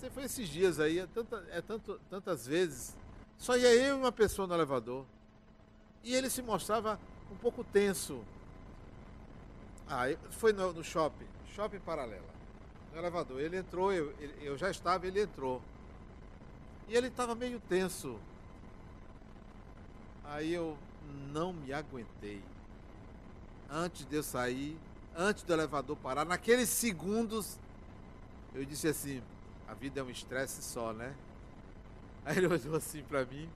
[0.00, 2.96] Você foi esses dias aí, é, tanta, é tanto, tantas vezes.
[3.36, 5.04] Só ia eu e uma pessoa no elevador.
[6.02, 6.98] E ele se mostrava
[7.30, 8.24] um pouco tenso.
[9.86, 12.24] Ah, foi no, no shopping, shopping paralela,
[12.94, 13.40] no elevador.
[13.42, 15.60] Ele entrou, eu, eu já estava, ele entrou.
[16.88, 18.18] E ele estava meio tenso.
[20.24, 20.78] Aí eu
[21.30, 22.42] não me aguentei.
[23.68, 24.78] Antes de eu sair,
[25.14, 27.58] antes do elevador parar, naqueles segundos,
[28.54, 29.22] eu disse assim:
[29.70, 31.14] a vida é um estresse só, né?
[32.24, 33.48] Aí ele olhou assim para mim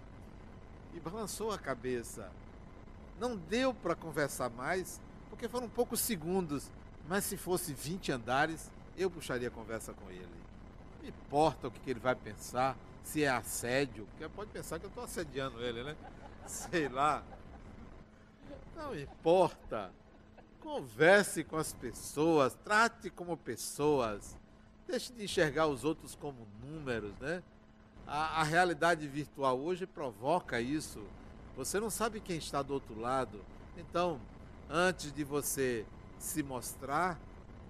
[0.95, 2.31] e balançou a cabeça.
[3.19, 6.71] Não deu para conversar mais, porque foram poucos segundos.
[7.09, 10.29] Mas se fosse 20 andares, eu puxaria a conversa com ele.
[11.03, 14.91] Não importa o que ele vai pensar, se é assédio, porque pode pensar que eu
[14.91, 15.97] estou assediando ele, né?
[16.47, 17.25] Sei lá.
[18.77, 19.91] Não importa.
[20.61, 24.37] Converse com as pessoas, trate como pessoas.
[24.87, 27.43] Deixe de enxergar os outros como números, né?
[28.07, 31.03] A, a realidade virtual hoje provoca isso.
[31.57, 33.41] Você não sabe quem está do outro lado.
[33.77, 34.21] Então,
[34.69, 35.87] antes de você
[36.19, 37.19] se mostrar,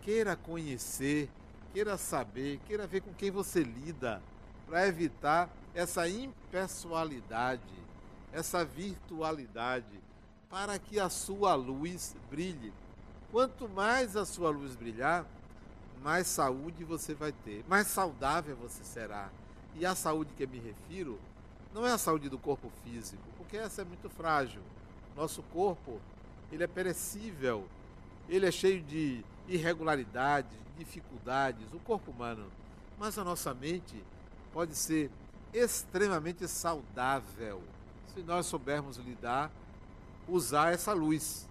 [0.03, 1.31] queira conhecer,
[1.73, 4.23] queira saber, queira ver com quem você lida
[4.67, 7.63] para evitar essa impessoalidade,
[8.33, 10.01] essa virtualidade,
[10.49, 12.73] para que a sua luz brilhe.
[13.31, 15.27] Quanto mais a sua luz brilhar,
[16.05, 19.31] mais saúde você vai ter, mais saudável você será.
[19.75, 21.19] E a saúde que me refiro
[21.73, 24.61] não é a saúde do corpo físico, porque essa é muito frágil.
[25.17, 25.99] Nosso corpo,
[26.53, 27.67] ele é perecível,
[28.29, 32.53] ele é cheio de irregularidades, dificuldades, o corpo humano.
[32.99, 34.05] Mas a nossa mente,
[34.53, 35.11] pode ser
[35.55, 37.63] extremamente saudável
[38.15, 39.51] se nós soubermos lidar,
[40.29, 41.49] usar essa luz.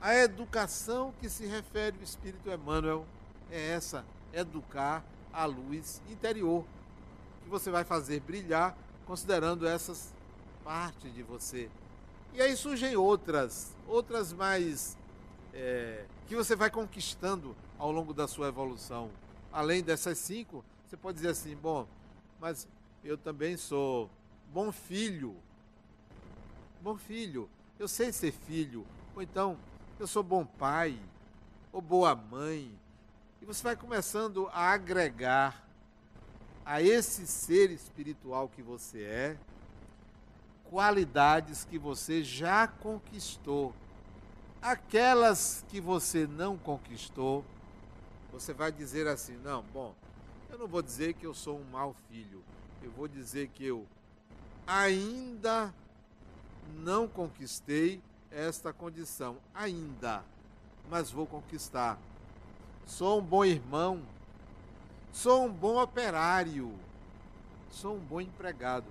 [0.00, 3.04] A educação que se refere o Espírito Emmanuel
[3.50, 6.64] é essa: educar a luz interior,
[7.42, 10.12] que você vai fazer brilhar considerando essas
[10.62, 11.68] partes de você.
[12.32, 14.96] E aí surgem outras, outras mais
[15.52, 19.10] é, que você vai conquistando ao longo da sua evolução.
[19.52, 21.86] Além dessas cinco, você pode dizer assim: bom,
[22.40, 22.68] mas
[23.02, 24.08] eu também sou
[24.52, 25.36] bom filho.
[26.82, 27.48] Bom filho.
[27.78, 28.86] Eu sei ser filho.
[29.14, 29.56] Ou então,
[29.98, 30.98] eu sou bom pai.
[31.72, 32.70] Ou boa mãe.
[33.40, 35.66] E você vai começando a agregar
[36.64, 39.38] a esse ser espiritual que você é
[40.70, 43.74] qualidades que você já conquistou.
[44.62, 47.44] Aquelas que você não conquistou,
[48.30, 49.94] você vai dizer assim: não, bom,
[50.48, 52.42] eu não vou dizer que eu sou um mau filho.
[52.82, 53.86] Eu vou dizer que eu
[54.66, 55.74] ainda
[56.76, 59.38] não conquistei esta condição.
[59.52, 60.22] Ainda.
[60.88, 61.98] Mas vou conquistar.
[62.90, 64.02] Sou um bom irmão.
[65.12, 66.74] Sou um bom operário.
[67.70, 68.86] Sou um bom empregado.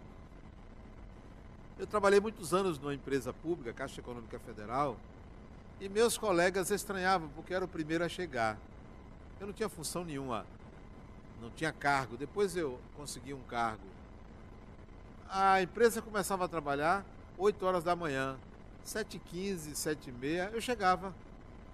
[1.77, 4.95] Eu trabalhei muitos anos numa empresa pública, Caixa Econômica Federal,
[5.81, 8.57] e meus colegas estranhavam porque era o primeiro a chegar.
[9.37, 10.45] Eu não tinha função nenhuma.
[11.41, 12.15] não tinha cargo.
[12.15, 13.83] Depois eu consegui um cargo.
[15.29, 17.05] A empresa começava a trabalhar
[17.37, 18.37] 8 horas da manhã,
[18.85, 21.13] 7h15, 7h30, eu chegava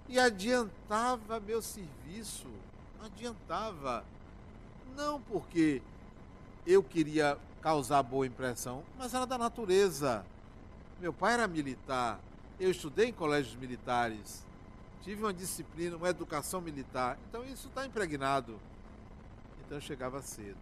[0.08, 2.48] e adiantava meu serviço.
[3.02, 4.04] Adiantava.
[4.96, 5.82] Não porque
[6.66, 10.24] eu queria causar boa impressão, mas era da natureza.
[11.00, 12.18] Meu pai era militar,
[12.58, 14.44] eu estudei em colégios militares,
[15.02, 18.58] tive uma disciplina, uma educação militar, então isso está impregnado.
[19.64, 20.56] Então eu chegava cedo.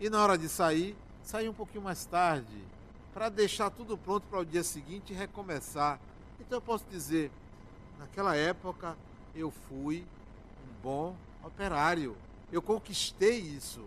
[0.00, 2.64] E na hora de sair, saía um pouquinho mais tarde,
[3.12, 6.00] para deixar tudo pronto para o dia seguinte e recomeçar.
[6.40, 7.30] Então eu posso dizer,
[8.04, 8.96] naquela época
[9.34, 10.06] eu fui
[10.62, 12.14] um bom operário.
[12.52, 13.82] Eu conquistei isso.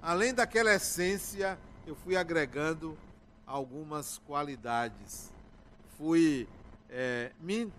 [0.00, 2.96] Além daquela essência, eu fui agregando
[3.46, 5.30] algumas qualidades.
[5.98, 6.48] Fui
[6.88, 7.70] é, me,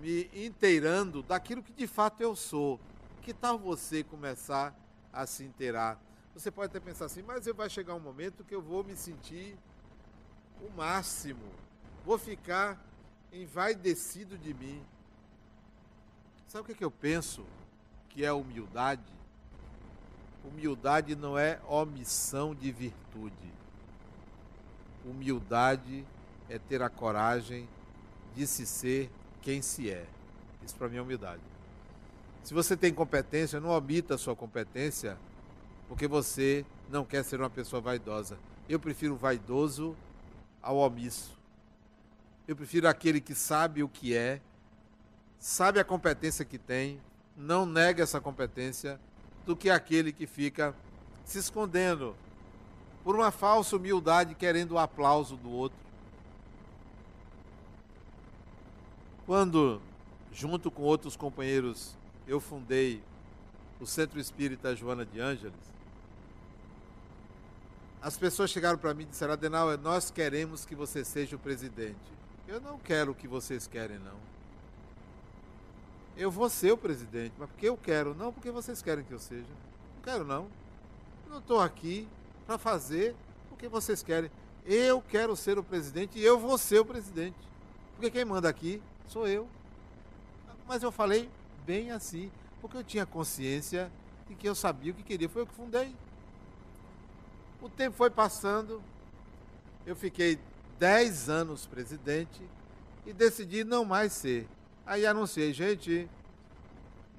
[0.00, 2.80] me inteirando daquilo que de fato eu sou.
[3.22, 4.74] Que tal você começar
[5.12, 6.00] a se inteirar?
[6.34, 9.56] Você pode até pensar assim, mas vai chegar um momento que eu vou me sentir
[10.60, 11.44] o máximo.
[12.04, 12.84] Vou ficar
[13.32, 14.84] envaidecido de mim.
[16.48, 17.44] Sabe o que, que eu penso
[18.08, 19.02] que é humildade?
[20.44, 23.52] Humildade não é omissão de virtude.
[25.04, 26.04] Humildade
[26.48, 27.68] é ter a coragem
[28.34, 30.06] de se ser quem se é.
[30.64, 31.42] Isso para mim é humildade.
[32.42, 35.16] Se você tem competência, não omita a sua competência
[35.88, 38.38] porque você não quer ser uma pessoa vaidosa.
[38.68, 39.96] Eu prefiro o vaidoso
[40.62, 41.36] ao omisso.
[42.46, 44.40] Eu prefiro aquele que sabe o que é,
[45.42, 47.00] sabe a competência que tem,
[47.36, 49.00] não nega essa competência,
[49.44, 50.72] do que aquele que fica
[51.24, 52.14] se escondendo
[53.02, 55.76] por uma falsa humildade, querendo o aplauso do outro.
[59.26, 59.82] Quando,
[60.32, 61.96] junto com outros companheiros,
[62.28, 63.02] eu fundei
[63.80, 65.72] o Centro Espírita Joana de Ângeles,
[68.00, 71.98] as pessoas chegaram para mim e disseram: Adenauer, nós queremos que você seja o presidente.
[72.46, 74.31] Eu não quero o que vocês querem, não.
[76.16, 79.18] Eu vou ser o presidente, mas porque eu quero, não porque vocês querem que eu
[79.18, 79.46] seja.
[79.96, 80.48] Não quero, não.
[81.24, 82.06] Eu não estou aqui
[82.46, 83.14] para fazer
[83.50, 84.30] o que vocês querem.
[84.64, 87.36] Eu quero ser o presidente e eu vou ser o presidente.
[87.94, 89.48] Porque quem manda aqui sou eu.
[90.66, 91.28] Mas eu falei
[91.66, 93.90] bem assim, porque eu tinha consciência
[94.28, 95.28] de que eu sabia o que queria.
[95.28, 95.94] Foi eu que fundei.
[97.60, 98.82] O tempo foi passando,
[99.86, 100.38] eu fiquei
[100.78, 102.42] 10 anos presidente
[103.06, 104.48] e decidi não mais ser.
[104.84, 106.08] Aí anunciei, gente,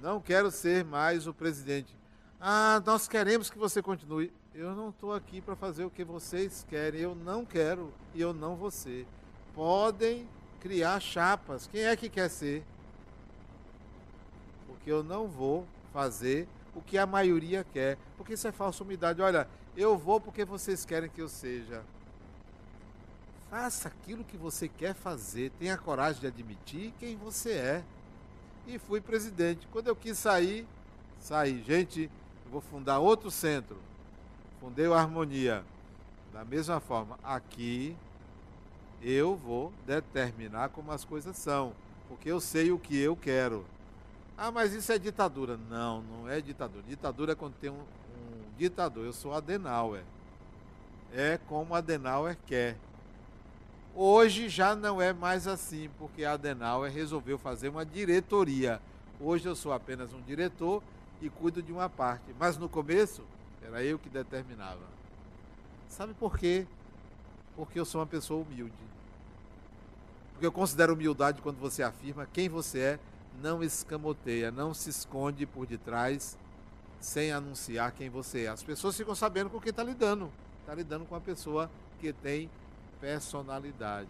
[0.01, 1.95] não quero ser mais o presidente.
[2.39, 4.33] Ah, nós queremos que você continue.
[4.53, 6.99] Eu não estou aqui para fazer o que vocês querem.
[6.99, 9.07] Eu não quero e eu não vou ser.
[9.55, 10.27] Podem
[10.59, 11.67] criar chapas.
[11.67, 12.63] Quem é que quer ser?
[14.67, 17.97] Porque eu não vou fazer o que a maioria quer.
[18.17, 19.21] Porque isso é falsa humildade.
[19.21, 21.81] Olha, eu vou porque vocês querem que eu seja.
[23.53, 25.51] Faça aquilo que você quer fazer.
[25.59, 27.83] Tenha coragem de admitir quem você é.
[28.65, 29.67] E fui presidente.
[29.71, 30.65] Quando eu quis sair,
[31.19, 31.61] saí.
[31.61, 32.09] Gente,
[32.49, 33.77] vou fundar outro centro
[34.59, 35.63] fundei o Harmonia.
[36.31, 37.95] Da mesma forma, aqui
[39.03, 41.73] eu vou determinar como as coisas são,
[42.07, 43.65] porque eu sei o que eu quero.
[44.35, 45.59] Ah, mas isso é ditadura.
[45.69, 46.81] Não, não é ditadura.
[46.87, 49.05] Ditadura é quando tem um, um ditador.
[49.05, 50.03] Eu sou Adenauer.
[51.13, 52.77] É como Adenauer quer.
[53.95, 58.81] Hoje já não é mais assim, porque Adenauer resolveu fazer uma diretoria.
[59.19, 60.81] Hoje eu sou apenas um diretor
[61.21, 62.33] e cuido de uma parte.
[62.39, 63.23] Mas no começo
[63.61, 64.81] era eu que determinava.
[65.87, 66.65] Sabe por quê?
[67.55, 68.73] Porque eu sou uma pessoa humilde.
[70.31, 72.99] Porque eu considero humildade quando você afirma quem você é,
[73.43, 76.35] não escamoteia, não se esconde por detrás
[76.99, 78.47] sem anunciar quem você é.
[78.47, 80.31] As pessoas ficam sabendo com quem está lidando.
[80.61, 81.69] Está lidando com uma pessoa
[81.99, 82.49] que tem
[83.03, 84.07] personalidade.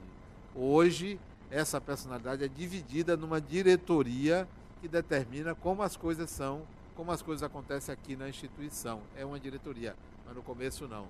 [0.54, 1.20] Hoje,
[1.50, 4.48] essa personalidade é dividida numa diretoria
[4.80, 6.62] que determina como as coisas são
[6.96, 9.02] como as coisas acontecem aqui na instituição.
[9.18, 11.08] É uma diretoria, mas no começo não.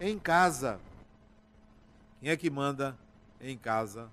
[0.00, 0.80] Em casa,
[2.18, 2.98] quem é que manda
[3.40, 4.10] em casa?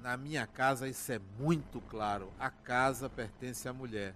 [0.00, 2.30] Na minha casa isso é muito claro.
[2.40, 4.14] A casa pertence à mulher.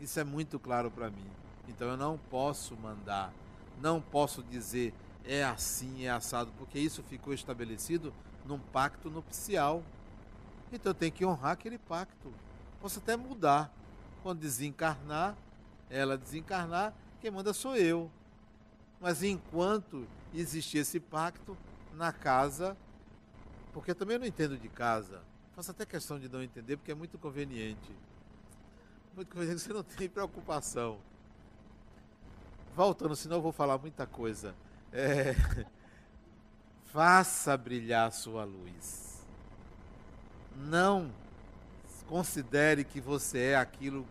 [0.00, 1.30] Isso é muito claro para mim.
[1.68, 3.32] Então eu não posso mandar,
[3.80, 4.92] não posso dizer
[5.24, 8.12] é assim, é assado, porque isso ficou estabelecido
[8.44, 9.82] num pacto nupcial.
[10.72, 12.32] Então tenho que honrar aquele pacto.
[12.80, 13.72] Posso até mudar,
[14.22, 15.36] quando desencarnar,
[15.90, 18.10] ela desencarnar, quem manda sou eu.
[19.00, 21.56] Mas enquanto existir esse pacto
[21.94, 22.76] na casa,
[23.72, 25.22] porque eu também não entendo de casa,
[25.54, 27.92] faço até questão de não entender, porque é muito conveniente.
[29.14, 30.98] Muito conveniente, você não tem preocupação.
[32.74, 34.54] voltando, senão eu vou falar muita coisa.
[34.92, 35.34] É,
[36.92, 39.22] faça brilhar sua luz.
[40.56, 41.10] Não
[42.06, 44.06] considere que você é aquilo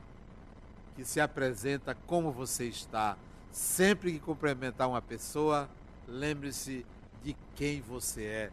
[0.96, 3.18] que se apresenta como você está.
[3.52, 5.70] Sempre que cumprimentar uma pessoa,
[6.08, 6.86] lembre-se
[7.24, 8.52] de quem você é,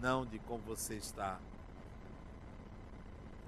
[0.00, 1.38] não de como você está.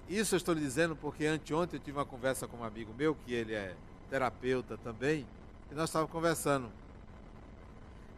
[0.09, 3.15] Isso eu estou lhe dizendo porque anteontem eu tive uma conversa com um amigo meu,
[3.15, 3.75] que ele é
[4.09, 5.27] terapeuta também,
[5.71, 6.71] e nós estávamos conversando.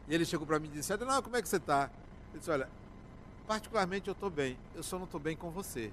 [0.08, 1.90] E ele chegou para mim e disse: Não, como é que você está?
[2.30, 2.68] Ele disse: Olha,
[3.46, 5.92] particularmente eu estou bem, eu só não estou bem com você.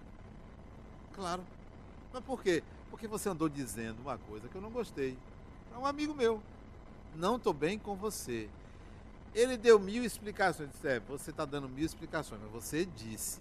[1.13, 1.43] Claro.
[2.13, 2.63] Mas por quê?
[2.89, 5.17] Porque você andou dizendo uma coisa que eu não gostei.
[5.73, 6.41] É um amigo meu.
[7.15, 8.49] Não estou bem com você.
[9.33, 10.69] Ele deu mil explicações.
[10.71, 13.39] Disse, é, você está dando mil explicações, mas você disse.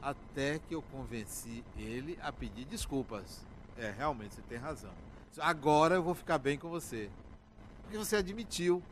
[0.00, 3.40] Até que eu convenci ele a pedir desculpas.
[3.76, 4.90] É, realmente, você tem razão.
[5.38, 7.08] Agora eu vou ficar bem com você.
[7.82, 8.82] Porque você admitiu.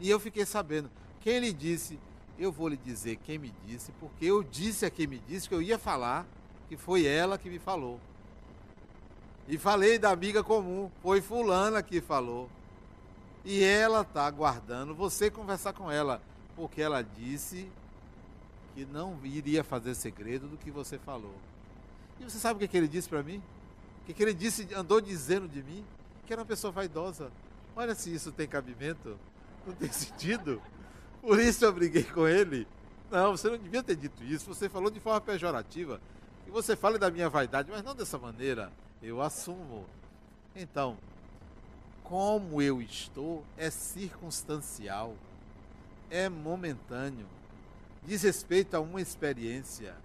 [0.00, 0.90] E eu fiquei sabendo.
[1.20, 1.98] Quem lhe disse,
[2.38, 5.54] eu vou lhe dizer quem me disse, porque eu disse a quem me disse que
[5.54, 6.26] eu ia falar,
[6.68, 8.00] que foi ela que me falou.
[9.48, 12.50] E falei da amiga comum, foi fulana que falou.
[13.44, 16.20] E ela está aguardando você conversar com ela,
[16.56, 17.70] porque ela disse
[18.74, 21.34] que não iria fazer segredo do que você falou.
[22.20, 23.40] E você sabe o que, que ele disse para mim?
[24.02, 25.84] O que, que ele disse, andou dizendo de mim?
[26.26, 27.30] Que era uma pessoa vaidosa.
[27.74, 29.16] Olha se isso tem cabimento.
[29.66, 30.62] Não tem sentido.
[31.20, 32.66] Por isso eu briguei com ele.
[33.10, 34.54] Não, você não devia ter dito isso.
[34.54, 36.00] Você falou de forma pejorativa.
[36.46, 38.72] E você fala da minha vaidade, mas não dessa maneira.
[39.02, 39.84] Eu assumo.
[40.54, 40.96] Então,
[42.02, 45.14] como eu estou é circunstancial,
[46.08, 47.26] é momentâneo,
[48.04, 49.96] diz respeito a uma experiência,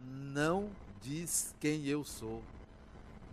[0.00, 0.70] não
[1.02, 2.40] diz quem eu sou.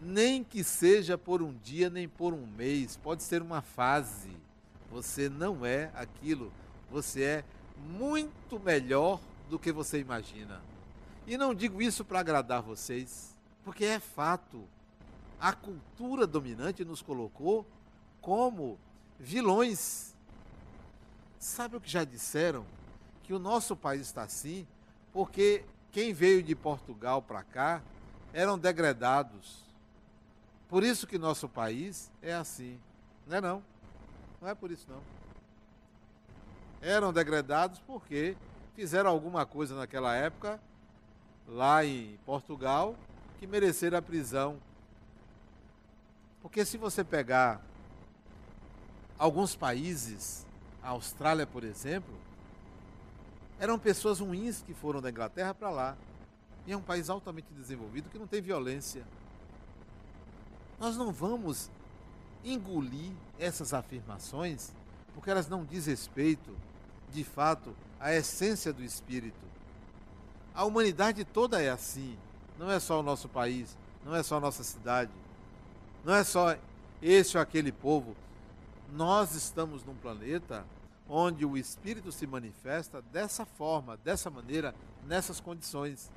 [0.01, 4.31] Nem que seja por um dia, nem por um mês, pode ser uma fase.
[4.91, 6.51] Você não é aquilo,
[6.89, 7.45] você é
[7.77, 9.19] muito melhor
[9.49, 10.61] do que você imagina.
[11.25, 14.63] E não digo isso para agradar vocês, porque é fato
[15.39, 17.65] a cultura dominante nos colocou
[18.21, 18.79] como
[19.19, 20.15] vilões.
[21.37, 22.65] Sabe o que já disseram?
[23.23, 24.65] Que o nosso país está assim
[25.17, 27.81] porque quem veio de Portugal para cá
[28.31, 29.63] eram degradados.
[30.69, 32.79] Por isso que nosso país é assim.
[33.25, 33.63] Não é não.
[34.41, 35.01] Não é por isso não.
[36.81, 38.35] Eram degradados porque
[38.75, 40.59] fizeram alguma coisa naquela época
[41.47, 42.95] lá em Portugal
[43.39, 44.59] que mereceram a prisão
[46.47, 47.61] porque se você pegar
[49.19, 50.45] alguns países,
[50.81, 52.13] a Austrália, por exemplo,
[53.59, 55.97] eram pessoas ruins que foram da Inglaterra para lá.
[56.65, 59.03] E é um país altamente desenvolvido que não tem violência.
[60.79, 61.69] Nós não vamos
[62.43, 64.71] engolir essas afirmações
[65.17, 66.55] porque elas não dizem respeito,
[67.11, 69.47] de fato, à essência do espírito.
[70.53, 72.15] A humanidade toda é assim.
[72.59, 73.75] Não é só o nosso país,
[74.05, 75.11] não é só a nossa cidade.
[76.05, 76.55] Não é só
[77.01, 78.15] esse ou aquele povo.
[78.93, 80.63] Nós estamos num planeta
[81.09, 84.75] onde o Espírito se manifesta dessa forma, dessa maneira,
[85.07, 86.11] nessas condições.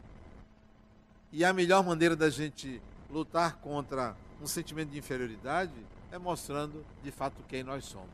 [1.33, 5.73] E a melhor maneira da gente lutar contra um sentimento de inferioridade
[6.11, 8.09] é mostrando de fato quem nós somos.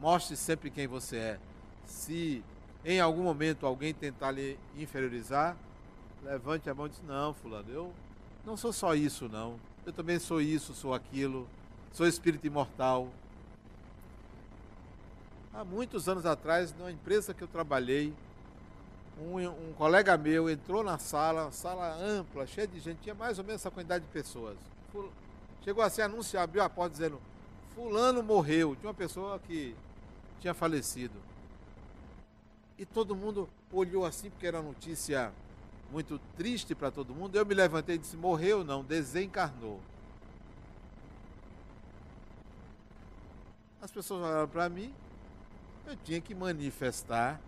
[0.00, 1.38] Mostre sempre quem você é.
[1.86, 2.44] Se
[2.84, 5.56] em algum momento alguém tentar lhe inferiorizar,
[6.22, 7.92] levante a mão e diz: Não, Fulano, eu
[8.44, 9.58] não sou só isso, não.
[9.84, 11.48] Eu também sou isso, sou aquilo,
[11.92, 13.08] sou espírito imortal.
[15.54, 18.12] Há muitos anos atrás, numa empresa que eu trabalhei,
[19.18, 23.44] um, um colega meu entrou na sala, sala ampla, cheia de gente, tinha mais ou
[23.44, 24.56] menos essa quantidade de pessoas.
[25.66, 27.20] Chegou assim, anúncio, abriu a porta dizendo,
[27.74, 28.76] fulano morreu.
[28.76, 29.74] Tinha uma pessoa que
[30.38, 31.20] tinha falecido.
[32.78, 35.32] E todo mundo olhou assim, porque era notícia
[35.90, 37.34] muito triste para todo mundo.
[37.34, 39.80] Eu me levantei e disse: morreu não, desencarnou.
[43.82, 44.94] As pessoas olharam para mim,
[45.84, 47.40] eu tinha que manifestar,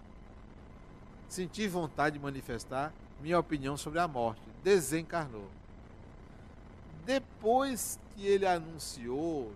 [1.29, 4.43] sentir vontade de manifestar minha opinião sobre a morte.
[4.65, 5.58] Desencarnou.
[7.09, 9.51] Depois que ele anunciou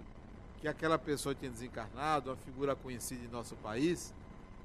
[0.58, 4.14] que aquela pessoa tinha desencarnado, uma figura conhecida em nosso país,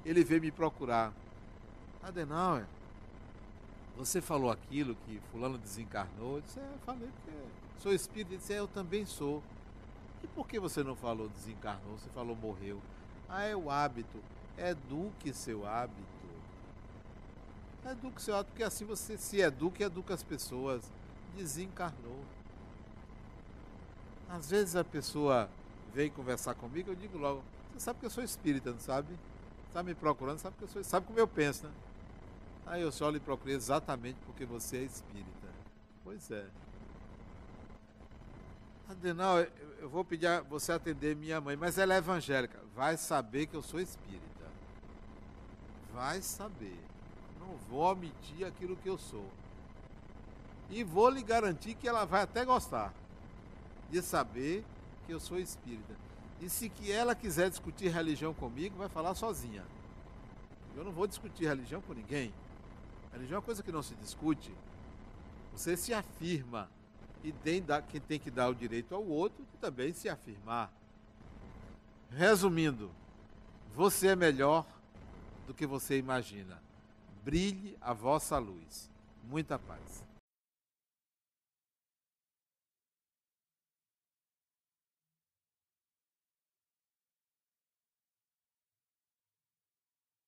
[0.06, 1.12] ele veio me procurar.
[2.02, 2.64] Adenauer,
[3.94, 6.36] você falou aquilo que fulano desencarnou?
[6.36, 7.38] Eu disse, é, eu falei porque
[7.78, 8.30] sou espírito.
[8.30, 9.42] Ele disse, é, eu também sou.
[10.24, 11.98] E por que você não falou desencarnou?
[11.98, 12.80] Você falou morreu.
[13.28, 14.18] Ah, é o hábito.
[14.56, 16.00] Eduque seu hábito.
[17.84, 20.90] Eduque seu hábito, porque assim você se educa e educa as pessoas.
[21.36, 22.37] Desencarnou.
[24.28, 25.48] Às vezes a pessoa
[25.94, 29.18] vem conversar comigo, eu digo logo, você sabe que eu sou espírita, não sabe?
[29.66, 31.72] Está me procurando, sabe que eu sou, sabe como eu penso, né?
[32.66, 35.48] Aí eu só lhe procurei exatamente porque você é espírita.
[36.04, 36.44] Pois é.
[38.90, 39.38] Adenal,
[39.78, 42.58] eu vou pedir a você atender minha mãe, mas ela é evangélica.
[42.74, 44.24] Vai saber que eu sou espírita.
[45.94, 46.78] Vai saber.
[47.40, 49.26] Não vou omitir aquilo que eu sou.
[50.68, 52.92] E vou lhe garantir que ela vai até gostar
[53.88, 54.64] de saber
[55.06, 55.94] que eu sou espírita.
[56.40, 59.64] E se que ela quiser discutir religião comigo, vai falar sozinha.
[60.76, 62.32] Eu não vou discutir religião com ninguém.
[63.12, 64.54] Religião é uma coisa que não se discute.
[65.52, 66.68] Você se afirma
[67.24, 70.72] e tem quem tem que dar o direito ao outro também se afirmar.
[72.10, 72.90] Resumindo,
[73.74, 74.64] você é melhor
[75.46, 76.62] do que você imagina.
[77.24, 78.90] Brilhe a vossa luz.
[79.24, 80.07] Muita paz.